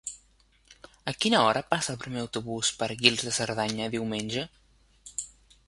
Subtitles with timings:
[1.11, 4.49] A quina hora passa el primer autobús per Guils de Cerdanya diumenge?